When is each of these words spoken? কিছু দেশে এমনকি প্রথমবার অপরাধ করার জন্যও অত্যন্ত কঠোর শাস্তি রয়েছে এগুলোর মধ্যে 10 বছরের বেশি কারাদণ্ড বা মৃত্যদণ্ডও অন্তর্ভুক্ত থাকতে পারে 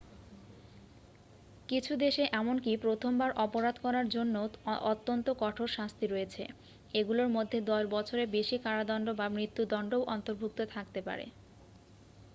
কিছু 1.69 1.93
দেশে 1.95 2.23
এমনকি 2.33 2.71
প্রথমবার 2.77 3.29
অপরাধ 3.37 3.75
করার 3.79 4.05
জন্যও 4.09 4.45
অত্যন্ত 4.91 5.27
কঠোর 5.39 5.69
শাস্তি 5.69 6.05
রয়েছে 6.07 6.43
এগুলোর 6.93 7.29
মধ্যে 7.29 7.57
10 7.69 7.95
বছরের 7.95 8.27
বেশি 8.29 8.55
কারাদণ্ড 8.57 9.07
বা 9.15 9.25
মৃত্যদণ্ডও 9.29 10.07
অন্তর্ভুক্ত 10.13 10.59
থাকতে 10.73 10.99
পারে 11.01 11.25